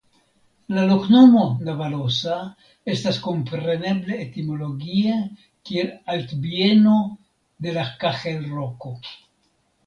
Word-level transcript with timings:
La 0.75 0.83
loknomo 0.91 1.41
"Navalosa" 1.65 2.37
estas 2.93 3.19
komprenebla 3.25 4.17
etimologie 4.23 5.19
kiel 5.71 5.93
Altbieno 6.15 6.97
de 7.69 7.77
la 7.79 7.85
Kahelroko. 8.07 8.97